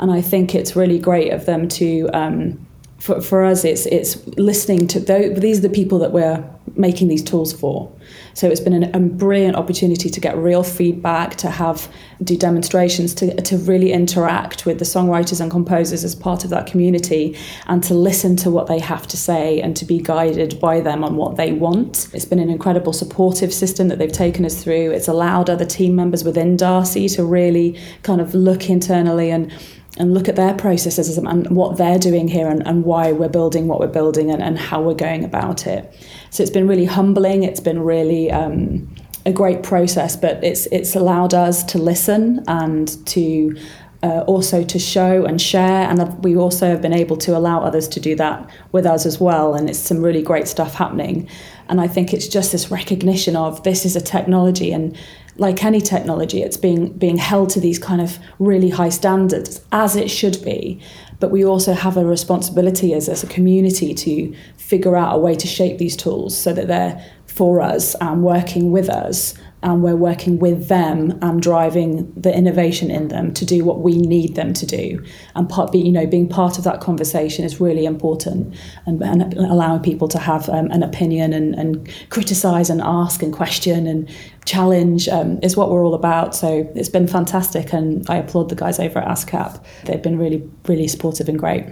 and 0.00 0.10
I 0.10 0.20
think 0.20 0.54
it's 0.54 0.74
really 0.74 0.98
great 0.98 1.32
of 1.32 1.46
them 1.46 1.68
to 1.68 2.08
um, 2.12 2.66
for, 2.98 3.20
for 3.20 3.44
us 3.44 3.64
it's 3.64 3.86
it's 3.86 4.26
listening 4.36 4.86
to 4.88 5.00
those, 5.00 5.38
these 5.40 5.58
are 5.58 5.62
the 5.62 5.70
people 5.70 5.98
that 6.00 6.12
we're 6.12 6.44
making 6.76 7.08
these 7.08 7.22
tools 7.22 7.52
for. 7.52 7.92
So 8.34 8.48
it's 8.48 8.60
been 8.60 8.72
an, 8.72 8.94
a 8.94 9.00
brilliant 9.00 9.56
opportunity 9.56 10.08
to 10.08 10.20
get 10.20 10.36
real 10.36 10.62
feedback 10.62 11.36
to 11.36 11.50
have 11.50 11.88
do 12.22 12.36
demonstrations 12.36 13.14
to, 13.14 13.34
to 13.42 13.56
really 13.58 13.92
interact 13.92 14.66
with 14.66 14.78
the 14.78 14.84
songwriters 14.84 15.40
and 15.40 15.50
composers 15.50 16.04
as 16.04 16.14
part 16.14 16.44
of 16.44 16.50
that 16.50 16.66
community 16.66 17.36
and 17.66 17.82
to 17.84 17.94
listen 17.94 18.36
to 18.36 18.50
what 18.50 18.66
they 18.66 18.78
have 18.78 19.06
to 19.08 19.16
say 19.16 19.60
and 19.60 19.76
to 19.76 19.84
be 19.84 19.98
guided 19.98 20.60
by 20.60 20.80
them 20.80 21.02
on 21.02 21.16
what 21.16 21.36
they 21.36 21.52
want. 21.52 22.08
It's 22.12 22.24
been 22.24 22.38
an 22.38 22.50
incredible 22.50 22.92
supportive 22.92 23.52
system 23.52 23.88
that 23.88 23.98
they've 23.98 24.12
taken 24.12 24.44
us 24.44 24.62
through. 24.62 24.90
It's 24.92 25.08
allowed 25.08 25.50
other 25.50 25.66
team 25.66 25.96
members 25.96 26.24
within 26.24 26.56
DAACI 26.56 27.14
to 27.16 27.24
really 27.24 27.78
kind 28.02 28.20
of 28.20 28.34
look 28.34 28.68
internally 28.68 29.30
and 29.30 29.52
and 29.98 30.14
look 30.14 30.28
at 30.28 30.36
their 30.36 30.54
processes 30.54 31.18
and 31.18 31.50
what 31.50 31.76
they're 31.76 31.98
doing 31.98 32.28
here 32.28 32.48
and, 32.48 32.66
and 32.66 32.84
why 32.84 33.12
we're 33.12 33.28
building 33.28 33.66
what 33.66 33.80
we're 33.80 33.88
building 33.88 34.30
and, 34.30 34.42
and 34.42 34.58
how 34.58 34.80
we're 34.80 34.94
going 34.94 35.24
about 35.24 35.66
it. 35.66 35.92
So 36.30 36.42
it's 36.42 36.52
been 36.52 36.68
really 36.68 36.84
humbling. 36.84 37.42
It's 37.42 37.60
been 37.60 37.80
really 37.80 38.30
um, 38.30 38.88
a 39.26 39.32
great 39.32 39.62
process, 39.62 40.16
but 40.16 40.42
it's 40.44 40.66
it's 40.66 40.94
allowed 40.94 41.34
us 41.34 41.64
to 41.64 41.78
listen 41.78 42.44
and 42.46 43.04
to 43.08 43.56
uh, 44.02 44.20
also 44.26 44.64
to 44.64 44.78
show 44.78 45.24
and 45.24 45.40
share. 45.40 45.88
And 45.88 46.24
we 46.24 46.36
also 46.36 46.66
have 46.68 46.80
been 46.80 46.94
able 46.94 47.16
to 47.18 47.36
allow 47.36 47.60
others 47.60 47.86
to 47.88 48.00
do 48.00 48.14
that 48.16 48.48
with 48.72 48.86
us 48.86 49.04
as 49.04 49.20
well. 49.20 49.54
And 49.54 49.68
it's 49.68 49.78
some 49.78 50.02
really 50.02 50.22
great 50.22 50.48
stuff 50.48 50.74
happening. 50.74 51.28
And 51.68 51.80
I 51.80 51.86
think 51.86 52.14
it's 52.14 52.26
just 52.26 52.52
this 52.52 52.70
recognition 52.70 53.36
of 53.36 53.62
this 53.62 53.84
is 53.84 53.96
a 53.96 54.00
technology 54.00 54.72
and 54.72 54.96
like 55.40 55.64
any 55.64 55.80
technology, 55.80 56.42
it's 56.42 56.58
being 56.58 56.92
being 56.92 57.16
held 57.16 57.48
to 57.50 57.60
these 57.60 57.78
kind 57.78 58.02
of 58.02 58.18
really 58.38 58.68
high 58.68 58.90
standards 58.90 59.64
as 59.72 59.96
it 59.96 60.10
should 60.10 60.42
be. 60.44 60.78
But 61.18 61.30
we 61.30 61.44
also 61.44 61.72
have 61.72 61.96
a 61.96 62.04
responsibility 62.04 62.92
as, 62.92 63.08
as 63.08 63.22
a 63.22 63.26
community 63.26 63.94
to 63.94 64.34
figure 64.58 64.96
out 64.96 65.14
a 65.14 65.18
way 65.18 65.34
to 65.34 65.46
shape 65.46 65.78
these 65.78 65.96
tools 65.96 66.36
so 66.36 66.52
that 66.52 66.68
they're 66.68 67.02
for 67.26 67.62
us 67.62 67.94
and 68.02 68.22
working 68.22 68.70
with 68.70 68.90
us 68.90 69.34
and 69.62 69.82
we're 69.82 69.96
working 69.96 70.38
with 70.38 70.68
them 70.68 71.18
and 71.22 71.42
driving 71.42 72.12
the 72.14 72.34
innovation 72.34 72.90
in 72.90 73.08
them 73.08 73.32
to 73.34 73.44
do 73.44 73.64
what 73.64 73.80
we 73.80 73.94
need 73.94 74.34
them 74.34 74.52
to 74.54 74.66
do. 74.66 75.04
And 75.34 75.48
part 75.48 75.74
you 75.74 75.92
know 75.92 76.06
being 76.06 76.28
part 76.28 76.58
of 76.58 76.64
that 76.64 76.80
conversation 76.80 77.44
is 77.44 77.60
really 77.60 77.84
important 77.84 78.54
and, 78.86 79.02
and 79.02 79.34
allowing 79.34 79.82
people 79.82 80.08
to 80.08 80.18
have 80.18 80.48
um, 80.48 80.70
an 80.70 80.82
opinion 80.82 81.32
and, 81.32 81.54
and 81.54 81.88
criticize 82.10 82.70
and 82.70 82.80
ask 82.80 83.22
and 83.22 83.32
question 83.32 83.86
and 83.86 84.08
challenge 84.46 85.08
um, 85.08 85.38
is 85.42 85.56
what 85.56 85.70
we're 85.70 85.84
all 85.84 85.94
about. 85.94 86.34
So 86.34 86.70
it's 86.74 86.88
been 86.88 87.06
fantastic 87.06 87.72
and 87.72 88.08
I 88.08 88.16
applaud 88.16 88.48
the 88.48 88.56
guys 88.56 88.78
over 88.78 88.98
at 88.98 89.08
ASCAP. 89.08 89.62
They've 89.84 90.02
been 90.02 90.18
really 90.18 90.48
really 90.66 90.88
supportive 90.88 91.28
and 91.28 91.38
great 91.38 91.66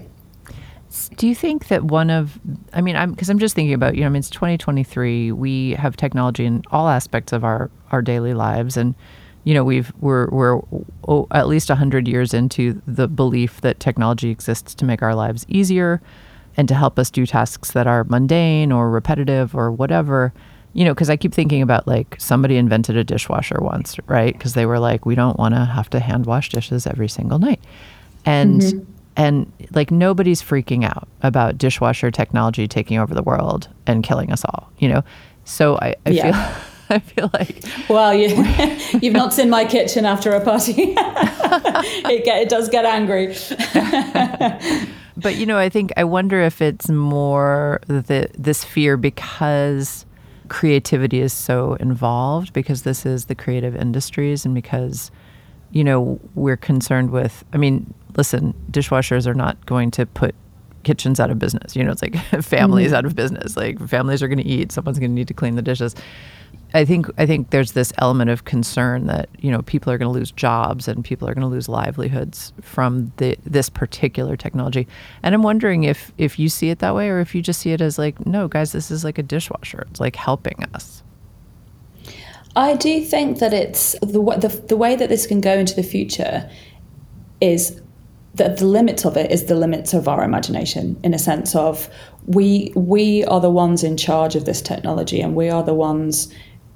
do 1.16 1.28
you 1.28 1.34
think 1.34 1.68
that 1.68 1.84
one 1.84 2.10
of, 2.10 2.40
I 2.72 2.80
mean, 2.80 2.96
I'm 2.96 3.10
because 3.10 3.28
I'm 3.28 3.38
just 3.38 3.54
thinking 3.54 3.74
about, 3.74 3.94
you 3.94 4.00
know, 4.00 4.06
I 4.06 4.10
mean, 4.10 4.20
it's 4.20 4.30
2023. 4.30 5.32
We 5.32 5.72
have 5.72 5.96
technology 5.96 6.46
in 6.46 6.62
all 6.70 6.88
aspects 6.88 7.32
of 7.32 7.44
our 7.44 7.70
our 7.92 8.00
daily 8.00 8.34
lives, 8.34 8.76
and 8.76 8.94
you 9.44 9.52
know, 9.52 9.64
we've 9.64 9.92
we're 10.00 10.28
we're 10.30 10.60
oh, 11.06 11.26
at 11.30 11.46
least 11.46 11.68
hundred 11.68 12.08
years 12.08 12.32
into 12.32 12.80
the 12.86 13.06
belief 13.06 13.60
that 13.60 13.80
technology 13.80 14.30
exists 14.30 14.74
to 14.76 14.84
make 14.84 15.02
our 15.02 15.14
lives 15.14 15.44
easier 15.48 16.00
and 16.56 16.68
to 16.68 16.74
help 16.74 16.98
us 16.98 17.10
do 17.10 17.26
tasks 17.26 17.72
that 17.72 17.86
are 17.86 18.04
mundane 18.04 18.72
or 18.72 18.90
repetitive 18.90 19.54
or 19.54 19.70
whatever. 19.70 20.32
You 20.72 20.84
know, 20.84 20.94
because 20.94 21.10
I 21.10 21.16
keep 21.16 21.34
thinking 21.34 21.60
about 21.60 21.86
like 21.86 22.16
somebody 22.18 22.56
invented 22.56 22.96
a 22.96 23.04
dishwasher 23.04 23.58
once, 23.60 23.96
right? 24.06 24.32
Because 24.32 24.54
they 24.54 24.64
were 24.64 24.78
like, 24.78 25.04
we 25.04 25.14
don't 25.14 25.38
want 25.38 25.54
to 25.54 25.64
have 25.64 25.90
to 25.90 26.00
hand 26.00 26.24
wash 26.24 26.48
dishes 26.48 26.86
every 26.86 27.08
single 27.08 27.38
night, 27.38 27.60
and. 28.24 28.62
Mm-hmm 28.62 28.94
and 29.18 29.52
like 29.72 29.90
nobody's 29.90 30.40
freaking 30.40 30.84
out 30.84 31.08
about 31.22 31.58
dishwasher 31.58 32.10
technology 32.10 32.66
taking 32.66 32.98
over 32.98 33.14
the 33.14 33.22
world 33.22 33.68
and 33.86 34.02
killing 34.02 34.32
us 34.32 34.44
all 34.46 34.70
you 34.78 34.88
know? 34.88 35.04
So 35.44 35.76
i, 35.76 35.94
I 36.06 36.10
yeah. 36.10 36.54
feel 36.54 36.64
I 36.90 36.98
feel 37.00 37.30
like 37.34 37.64
well 37.90 38.14
you 38.14 38.28
you've 39.02 39.12
not 39.12 39.34
seen 39.34 39.50
my 39.50 39.66
kitchen 39.66 40.06
after 40.06 40.32
a 40.32 40.42
party. 40.42 40.96
It, 42.10 42.24
get, 42.24 42.42
it 42.42 42.48
does 42.48 42.68
get 42.68 42.84
angry. 42.84 43.34
But 45.18 45.36
you 45.36 45.46
know 45.46 45.58
I 45.58 45.68
think 45.68 45.92
I 45.96 46.04
wonder 46.04 46.40
if 46.40 46.62
it's 46.62 46.88
more 46.88 47.80
the 47.88 48.30
this 48.38 48.64
fear 48.64 48.96
because 48.96 50.06
creativity 50.48 51.20
is 51.20 51.32
so 51.32 51.74
involved 51.74 52.52
because 52.52 52.82
this 52.82 53.04
is 53.04 53.26
the 53.26 53.34
creative 53.34 53.74
industries 53.74 54.44
and 54.44 54.54
because 54.54 55.10
you 55.72 55.84
know 55.84 56.20
we're 56.34 56.56
concerned 56.56 57.10
with 57.10 57.44
I 57.52 57.56
mean 57.56 57.94
listen, 58.18 58.52
dishwashers 58.70 59.26
are 59.26 59.34
not 59.34 59.64
going 59.64 59.90
to 59.92 60.04
put 60.04 60.34
kitchens 60.82 61.20
out 61.20 61.30
of 61.30 61.38
business. 61.38 61.74
You 61.74 61.84
know, 61.84 61.92
it's 61.92 62.02
like 62.02 62.16
families 62.42 62.88
mm-hmm. 62.88 62.96
out 62.96 63.04
of 63.06 63.14
business. 63.14 63.56
Like 63.56 63.80
families 63.88 64.22
are 64.22 64.28
going 64.28 64.38
to 64.38 64.46
eat, 64.46 64.72
someone's 64.72 64.98
going 64.98 65.10
to 65.10 65.14
need 65.14 65.28
to 65.28 65.34
clean 65.34 65.54
the 65.54 65.62
dishes. 65.62 65.94
I 66.74 66.84
think 66.84 67.06
I 67.16 67.24
think 67.24 67.48
there's 67.48 67.72
this 67.72 67.94
element 67.96 68.28
of 68.28 68.44
concern 68.44 69.06
that 69.06 69.30
you 69.38 69.50
know 69.50 69.62
people 69.62 69.90
are 69.90 69.96
going 69.96 70.12
to 70.12 70.18
lose 70.18 70.30
jobs 70.32 70.86
and 70.86 71.02
people 71.02 71.26
are 71.26 71.32
going 71.32 71.42
to 71.42 71.48
lose 71.48 71.66
livelihoods 71.66 72.52
from 72.60 73.10
the 73.16 73.38
this 73.44 73.70
particular 73.70 74.36
technology. 74.36 74.86
And 75.22 75.34
I'm 75.34 75.42
wondering 75.42 75.84
if 75.84 76.12
if 76.18 76.38
you 76.38 76.50
see 76.50 76.68
it 76.68 76.80
that 76.80 76.94
way 76.94 77.08
or 77.08 77.20
if 77.20 77.34
you 77.34 77.40
just 77.40 77.60
see 77.60 77.72
it 77.72 77.80
as 77.80 77.98
like 77.98 78.26
no 78.26 78.48
guys 78.48 78.72
this 78.72 78.90
is 78.90 79.02
like 79.02 79.16
a 79.16 79.22
dishwasher. 79.22 79.86
It's 79.90 80.00
like 80.00 80.16
helping 80.16 80.62
us. 80.74 81.02
I 82.56 82.76
do 82.76 83.04
think 83.04 83.38
that 83.38 83.52
it's 83.52 83.92
the 84.00 84.20
the, 84.38 84.64
the 84.68 84.76
way 84.76 84.96
that 84.96 85.08
this 85.08 85.26
can 85.26 85.40
go 85.40 85.58
into 85.58 85.74
the 85.74 85.82
future 85.82 86.48
is 87.40 87.80
that 88.34 88.58
the 88.58 88.66
limits 88.66 89.04
of 89.04 89.16
it 89.16 89.30
is 89.30 89.46
the 89.46 89.54
limits 89.54 89.94
of 89.94 90.08
our 90.08 90.22
imagination 90.22 90.98
in 91.02 91.14
a 91.14 91.18
sense 91.18 91.54
of 91.54 91.88
we 92.26 92.72
we 92.74 93.24
are 93.24 93.40
the 93.40 93.50
ones 93.50 93.82
in 93.82 93.96
charge 93.96 94.36
of 94.36 94.44
this 94.44 94.60
technology 94.60 95.20
and 95.20 95.34
we 95.34 95.48
are 95.48 95.62
the 95.62 95.74
ones 95.74 96.32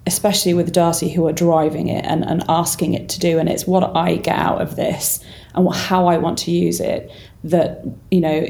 especially 0.07 0.53
with 0.53 0.75
DAACI 0.75 1.13
who 1.13 1.27
are 1.27 1.33
driving 1.33 1.89
it 1.89 2.05
and, 2.05 2.25
and 2.25 2.43
asking 2.49 2.95
it 2.95 3.09
to 3.11 3.21
do. 3.21 3.39
And 3.39 3.49
it's 3.49 3.67
what 3.67 3.97
I 3.97 4.17
get 4.17 4.37
out 4.37 4.61
of 4.61 4.77
this 4.77 5.25
and 5.55 5.65
what, 5.65 5.77
how 5.77 6.07
I 6.07 6.19
want 6.19 6.39
to 6.39 6.51
use 6.51 6.81
it 6.81 7.11
that 7.45 7.85
you 8.11 8.21
know 8.21 8.47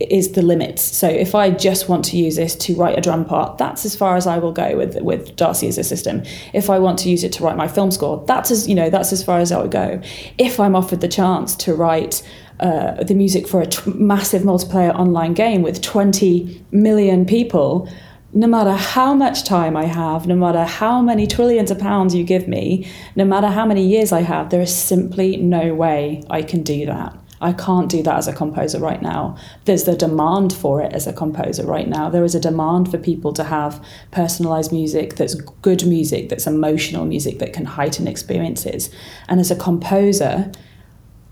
is 0.00 0.32
the 0.32 0.42
limits. 0.42 0.82
So 0.82 1.08
if 1.08 1.34
I 1.34 1.50
just 1.50 1.88
want 1.88 2.04
to 2.06 2.16
use 2.16 2.36
this 2.36 2.54
to 2.56 2.74
write 2.74 2.98
a 2.98 3.00
drum 3.00 3.24
part, 3.24 3.58
that's 3.58 3.84
as 3.84 3.96
far 3.96 4.16
as 4.16 4.26
I 4.26 4.38
will 4.38 4.52
go 4.52 4.76
with 4.76 5.00
with 5.00 5.36
DAACI 5.36 5.68
as 5.68 5.78
a 5.78 5.84
system. 5.84 6.22
If 6.52 6.68
I 6.68 6.78
want 6.78 6.98
to 7.00 7.08
use 7.08 7.24
it 7.24 7.32
to 7.34 7.44
write 7.44 7.56
my 7.56 7.68
film 7.68 7.90
score, 7.90 8.22
that's 8.26 8.50
as 8.50 8.68
you 8.68 8.74
know 8.74 8.90
that's 8.90 9.12
as 9.12 9.22
far 9.22 9.38
as 9.38 9.52
I 9.52 9.60
would 9.60 9.70
go. 9.70 10.00
If 10.38 10.60
I'm 10.60 10.76
offered 10.76 11.00
the 11.00 11.08
chance 11.08 11.56
to 11.56 11.74
write 11.74 12.22
uh, 12.60 13.02
the 13.02 13.14
music 13.14 13.46
for 13.46 13.62
a 13.62 13.66
t- 13.66 13.90
massive 13.90 14.42
multiplayer 14.42 14.94
online 14.94 15.34
game 15.34 15.62
with 15.62 15.82
20 15.82 16.64
million 16.70 17.26
people, 17.26 17.88
no 18.32 18.46
matter 18.46 18.72
how 18.72 19.14
much 19.14 19.44
time 19.44 19.76
I 19.76 19.84
have, 19.84 20.26
no 20.26 20.36
matter 20.36 20.64
how 20.64 21.00
many 21.00 21.26
trillions 21.26 21.70
of 21.70 21.78
pounds 21.78 22.14
you 22.14 22.24
give 22.24 22.48
me, 22.48 22.86
no 23.14 23.24
matter 23.24 23.48
how 23.48 23.66
many 23.66 23.86
years 23.86 24.12
I 24.12 24.22
have, 24.22 24.50
there 24.50 24.60
is 24.60 24.74
simply 24.74 25.36
no 25.36 25.74
way 25.74 26.22
I 26.28 26.42
can 26.42 26.62
do 26.62 26.86
that. 26.86 27.18
I 27.40 27.52
can't 27.52 27.90
do 27.90 28.02
that 28.02 28.16
as 28.16 28.28
a 28.28 28.32
composer 28.32 28.78
right 28.78 29.02
now. 29.02 29.36
There's 29.64 29.84
the 29.84 29.96
demand 29.96 30.52
for 30.52 30.80
it 30.80 30.92
as 30.92 31.06
a 31.06 31.12
composer 31.12 31.66
right 31.66 31.88
now. 31.88 32.08
There 32.08 32.24
is 32.24 32.34
a 32.34 32.40
demand 32.40 32.90
for 32.90 32.98
people 32.98 33.32
to 33.34 33.44
have 33.44 33.84
personalized 34.10 34.72
music 34.72 35.16
that's 35.16 35.34
good 35.34 35.86
music, 35.86 36.28
that's 36.28 36.46
emotional 36.46 37.04
music, 37.04 37.38
that 37.40 37.52
can 37.52 37.66
heighten 37.66 38.08
experiences. 38.08 38.90
And 39.28 39.38
as 39.38 39.50
a 39.50 39.56
composer, 39.56 40.50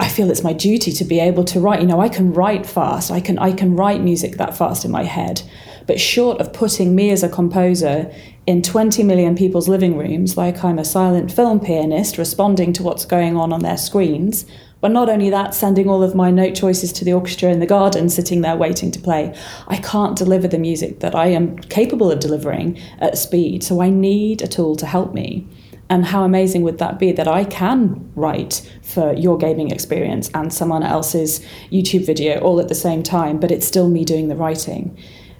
I 0.00 0.08
feel 0.08 0.30
it's 0.30 0.42
my 0.42 0.52
duty 0.52 0.92
to 0.92 1.04
be 1.04 1.20
able 1.20 1.44
to 1.44 1.60
write. 1.60 1.80
You 1.80 1.86
know, 1.86 2.00
I 2.00 2.08
can 2.08 2.32
write 2.32 2.66
fast. 2.66 3.10
I 3.10 3.20
can 3.20 3.38
I 3.38 3.52
can 3.52 3.76
write 3.76 4.02
music 4.02 4.36
that 4.36 4.56
fast 4.56 4.84
in 4.84 4.90
my 4.90 5.04
head. 5.04 5.42
But 5.86 6.00
short 6.00 6.40
of 6.40 6.52
putting 6.52 6.94
me 6.94 7.10
as 7.10 7.22
a 7.22 7.28
composer 7.28 8.12
in 8.46 8.62
20 8.62 9.02
million 9.02 9.36
people's 9.36 9.68
living 9.68 9.96
rooms, 9.96 10.36
like 10.36 10.64
I'm 10.64 10.78
a 10.78 10.84
silent 10.84 11.30
film 11.30 11.60
pianist 11.60 12.18
responding 12.18 12.72
to 12.74 12.82
what's 12.82 13.04
going 13.04 13.36
on 13.36 13.52
on 13.52 13.60
their 13.60 13.76
screens, 13.76 14.46
but 14.84 14.92
not 14.92 15.08
only 15.08 15.30
that, 15.30 15.54
sending 15.54 15.88
all 15.88 16.02
of 16.02 16.14
my 16.14 16.30
note 16.30 16.54
choices 16.54 16.92
to 16.92 17.06
the 17.06 17.12
orchestra 17.14 17.50
in 17.50 17.58
the 17.58 17.64
garden, 17.64 18.10
sitting 18.10 18.42
there 18.42 18.54
waiting 18.54 18.90
to 18.90 19.00
play. 19.00 19.34
I 19.66 19.78
can't 19.78 20.14
deliver 20.14 20.46
the 20.46 20.58
music 20.58 21.00
that 21.00 21.14
I 21.14 21.28
am 21.28 21.56
capable 21.56 22.12
of 22.12 22.20
delivering 22.20 22.78
at 22.98 23.16
speed. 23.16 23.64
So 23.64 23.80
I 23.80 23.88
need 23.88 24.42
a 24.42 24.46
tool 24.46 24.76
to 24.76 24.84
help 24.84 25.14
me. 25.14 25.48
And 25.88 26.04
how 26.04 26.22
amazing 26.22 26.64
would 26.64 26.76
that 26.80 26.98
be 26.98 27.12
that 27.12 27.26
I 27.26 27.44
can 27.44 28.12
write 28.14 28.70
for 28.82 29.14
your 29.14 29.38
gaming 29.38 29.70
experience 29.70 30.30
and 30.34 30.52
someone 30.52 30.82
else's 30.82 31.40
YouTube 31.72 32.04
video 32.04 32.38
all 32.40 32.60
at 32.60 32.68
the 32.68 32.74
same 32.74 33.02
time, 33.02 33.40
but 33.40 33.50
it's 33.50 33.66
still 33.66 33.88
me 33.88 34.04
doing 34.04 34.28
the 34.28 34.36
writing? 34.36 34.98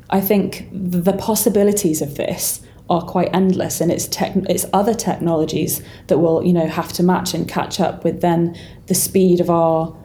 I 0.09 0.23
think 0.23 0.71
the 0.73 1.13
possibilities 1.13 2.01
of 2.01 2.15
this 2.15 2.64
are 2.91 3.03
quite 3.03 3.31
endless 3.33 3.81
and 3.81 3.91
it's 3.91 4.07
tech, 4.07 4.33
it's 4.49 4.67
other 4.73 4.95
technologies 4.95 5.83
that 6.09 6.19
will 6.19 6.45
you 6.45 6.53
know 6.53 6.67
have 6.67 6.93
to 6.93 7.03
match 7.03 7.33
and 7.33 7.49
catch 7.49 7.81
up 7.81 8.05
with 8.05 8.21
then 8.21 8.55
the 8.87 8.95
speed 8.95 9.41
of 9.41 9.49
our 9.49 9.97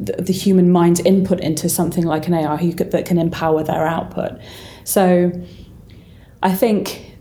the, 0.00 0.12
the 0.14 0.32
human 0.32 0.70
mind's 0.70 1.00
input 1.00 1.40
into 1.40 1.68
something 1.68 2.04
like 2.04 2.26
an 2.26 2.34
AI 2.34 2.72
could, 2.72 2.90
that 2.90 3.06
can 3.06 3.18
empower 3.18 3.62
their 3.62 3.86
output. 3.86 4.32
So 4.82 5.30
I 6.42 6.52
think 6.52 7.14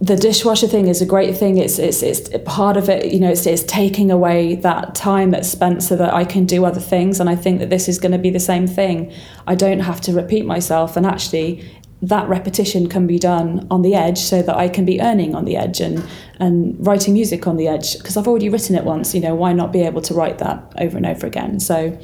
the 0.00 0.16
dishwasher 0.16 0.66
thing 0.66 0.88
is 0.88 1.00
a 1.00 1.06
great 1.06 1.36
thing. 1.36 1.58
It's 1.58 1.78
it's 1.78 2.02
it's 2.02 2.28
part 2.44 2.76
of 2.76 2.88
it. 2.88 3.12
You 3.12 3.20
know, 3.20 3.30
it's 3.30 3.46
it's 3.46 3.62
taking 3.62 4.10
away 4.10 4.56
that 4.56 4.96
time 4.96 5.30
that's 5.30 5.48
spent 5.48 5.82
so 5.82 5.94
that 5.96 6.12
I 6.12 6.24
can 6.24 6.44
do 6.44 6.64
other 6.64 6.80
things. 6.80 7.20
And 7.20 7.30
I 7.30 7.36
think 7.36 7.60
that 7.60 7.70
this 7.70 7.88
is 7.88 8.00
going 8.00 8.10
to 8.10 8.18
be 8.18 8.30
the 8.30 8.40
same 8.40 8.66
thing. 8.66 9.12
I 9.46 9.54
don't 9.54 9.78
have 9.78 10.00
to 10.02 10.12
repeat 10.12 10.44
myself, 10.44 10.96
and 10.96 11.06
actually, 11.06 11.64
that 12.02 12.28
repetition 12.28 12.88
can 12.88 13.06
be 13.06 13.18
done 13.18 13.66
on 13.70 13.82
the 13.82 13.94
edge, 13.94 14.18
so 14.18 14.42
that 14.42 14.56
I 14.56 14.68
can 14.68 14.84
be 14.84 15.00
earning 15.00 15.34
on 15.34 15.44
the 15.44 15.56
edge 15.56 15.80
and 15.80 16.04
and 16.38 16.76
writing 16.84 17.14
music 17.14 17.46
on 17.46 17.56
the 17.56 17.68
edge 17.68 17.96
because 17.98 18.16
I've 18.16 18.26
already 18.26 18.48
written 18.48 18.74
it 18.74 18.84
once. 18.84 19.14
You 19.14 19.20
know, 19.20 19.34
why 19.34 19.52
not 19.52 19.72
be 19.72 19.82
able 19.82 20.02
to 20.02 20.14
write 20.14 20.38
that 20.38 20.72
over 20.78 20.96
and 20.96 21.06
over 21.06 21.26
again? 21.26 21.60
So, 21.60 21.98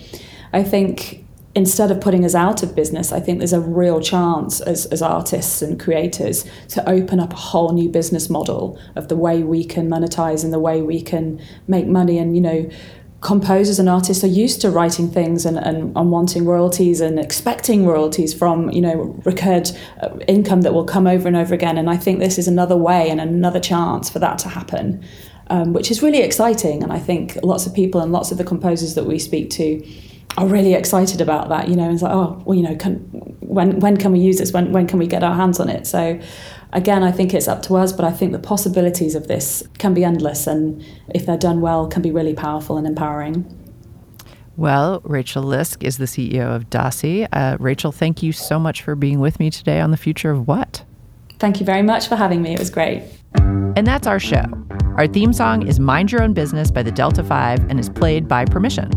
I 0.52 0.62
think 0.62 1.24
instead 1.54 1.90
of 1.90 2.00
putting 2.00 2.24
us 2.24 2.34
out 2.34 2.62
of 2.62 2.74
business, 2.76 3.10
I 3.10 3.20
think 3.20 3.38
there's 3.38 3.52
a 3.52 3.60
real 3.60 4.00
chance 4.00 4.60
as, 4.60 4.86
as 4.86 5.02
artists 5.02 5.60
and 5.60 5.78
creators 5.80 6.44
to 6.68 6.88
open 6.88 7.18
up 7.18 7.32
a 7.32 7.36
whole 7.36 7.72
new 7.72 7.88
business 7.88 8.30
model 8.30 8.78
of 8.94 9.08
the 9.08 9.16
way 9.16 9.42
we 9.42 9.64
can 9.64 9.90
monetize 9.90 10.44
and 10.44 10.52
the 10.52 10.60
way 10.60 10.82
we 10.82 11.02
can 11.02 11.40
make 11.66 11.86
money. 11.86 12.18
And, 12.18 12.36
you 12.36 12.42
know, 12.42 12.70
composers 13.20 13.80
and 13.80 13.88
artists 13.88 14.22
are 14.22 14.28
used 14.28 14.60
to 14.60 14.70
writing 14.70 15.10
things 15.10 15.44
and, 15.44 15.58
and, 15.58 15.96
and 15.96 16.10
wanting 16.10 16.44
royalties 16.44 17.00
and 17.00 17.18
expecting 17.18 17.84
royalties 17.84 18.32
from, 18.32 18.70
you 18.70 18.80
know, 18.80 19.20
recurred 19.24 19.70
uh, 20.02 20.16
income 20.28 20.62
that 20.62 20.72
will 20.72 20.84
come 20.84 21.06
over 21.06 21.26
and 21.26 21.36
over 21.36 21.52
again. 21.54 21.76
And 21.76 21.90
I 21.90 21.96
think 21.96 22.20
this 22.20 22.38
is 22.38 22.46
another 22.46 22.76
way 22.76 23.10
and 23.10 23.20
another 23.20 23.58
chance 23.58 24.08
for 24.08 24.20
that 24.20 24.38
to 24.40 24.48
happen. 24.48 25.04
Um, 25.50 25.72
which 25.72 25.90
is 25.90 26.02
really 26.02 26.20
exciting, 26.20 26.82
and 26.82 26.92
I 26.92 26.98
think 26.98 27.38
lots 27.42 27.64
of 27.64 27.72
people 27.72 28.02
and 28.02 28.12
lots 28.12 28.30
of 28.30 28.36
the 28.36 28.44
composers 28.44 28.94
that 28.96 29.06
we 29.06 29.18
speak 29.18 29.48
to 29.52 29.82
are 30.36 30.46
really 30.46 30.74
excited 30.74 31.22
about 31.22 31.48
that. 31.48 31.68
You 31.68 31.76
know, 31.76 31.90
it's 31.90 32.02
like, 32.02 32.12
oh, 32.12 32.42
well, 32.44 32.54
you 32.54 32.62
know, 32.62 32.76
can, 32.76 32.96
when 33.40 33.80
when 33.80 33.96
can 33.96 34.12
we 34.12 34.20
use 34.20 34.36
this? 34.36 34.52
When 34.52 34.72
when 34.72 34.86
can 34.86 34.98
we 34.98 35.06
get 35.06 35.22
our 35.24 35.34
hands 35.34 35.58
on 35.58 35.70
it? 35.70 35.86
So, 35.86 36.20
again, 36.72 37.02
I 37.02 37.12
think 37.12 37.34
it's 37.34 37.48
up 37.48 37.62
to 37.62 37.76
us, 37.76 37.92
but 37.92 38.04
I 38.04 38.12
think 38.12 38.32
the 38.32 38.38
possibilities 38.38 39.14
of 39.14 39.28
this 39.28 39.62
can 39.78 39.94
be 39.94 40.04
endless, 40.04 40.46
and 40.46 40.84
if 41.14 41.26
they're 41.26 41.38
done 41.38 41.60
well, 41.60 41.86
can 41.86 42.02
be 42.02 42.10
really 42.10 42.34
powerful 42.34 42.76
and 42.76 42.86
empowering. 42.86 43.54
Well, 44.56 45.00
Rachel 45.04 45.44
Lyske 45.44 45.84
is 45.84 45.98
the 45.98 46.06
CEO 46.06 46.54
of 46.54 46.68
DAACI. 46.68 47.28
Uh, 47.32 47.56
Rachel, 47.60 47.92
thank 47.92 48.22
you 48.22 48.32
so 48.32 48.58
much 48.58 48.82
for 48.82 48.96
being 48.96 49.20
with 49.20 49.38
me 49.38 49.50
today 49.50 49.80
on 49.80 49.92
the 49.92 49.96
future 49.96 50.30
of 50.30 50.48
what. 50.48 50.84
Thank 51.38 51.60
you 51.60 51.66
very 51.66 51.82
much 51.82 52.08
for 52.08 52.16
having 52.16 52.42
me. 52.42 52.54
It 52.54 52.58
was 52.58 52.70
great. 52.70 53.04
And 53.34 53.86
that's 53.86 54.08
our 54.08 54.18
show. 54.18 54.44
Our 54.96 55.06
theme 55.06 55.32
song 55.32 55.68
is 55.68 55.78
Mind 55.78 56.10
Your 56.10 56.22
Own 56.22 56.32
Business 56.32 56.72
by 56.72 56.82
the 56.82 56.90
Delta 56.90 57.22
5 57.22 57.70
and 57.70 57.78
is 57.78 57.88
played 57.88 58.26
by 58.26 58.44
permission 58.44 58.90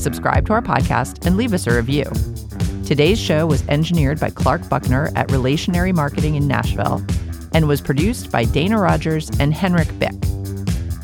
subscribe 0.00 0.46
to 0.46 0.52
our 0.52 0.62
podcast, 0.62 1.26
and 1.26 1.36
leave 1.36 1.52
us 1.52 1.66
a 1.66 1.74
review. 1.74 2.04
Today's 2.90 3.20
show 3.20 3.46
was 3.46 3.64
engineered 3.68 4.18
by 4.18 4.30
Clark 4.30 4.68
Buckner 4.68 5.12
at 5.14 5.30
Relationary 5.30 5.92
Marketing 5.92 6.34
in 6.34 6.48
Nashville 6.48 7.00
and 7.54 7.68
was 7.68 7.80
produced 7.80 8.32
by 8.32 8.44
Dana 8.44 8.80
Rogers 8.80 9.30
and 9.38 9.54
Henrik 9.54 9.96
Bick. 10.00 10.16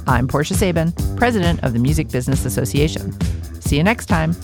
I'm 0.08 0.26
Portia 0.26 0.54
Sabin, 0.54 0.90
president 1.14 1.62
of 1.62 1.74
the 1.74 1.78
Music 1.78 2.08
Business 2.08 2.44
Association. 2.44 3.12
See 3.60 3.76
you 3.76 3.84
next 3.84 4.06
time. 4.06 4.34